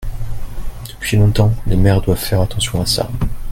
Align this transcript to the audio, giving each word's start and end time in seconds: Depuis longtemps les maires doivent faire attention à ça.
Depuis 0.89 1.15
longtemps 1.15 1.53
les 1.67 1.75
maires 1.75 2.01
doivent 2.01 2.17
faire 2.17 2.41
attention 2.41 2.81
à 2.81 2.87
ça. 2.87 3.07